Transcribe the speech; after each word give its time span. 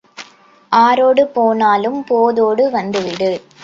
ஆரோடு 0.71 1.27
போனாலும் 1.27 2.05
போதோடு 2.09 2.65
வந்துவிடு. 2.71 3.31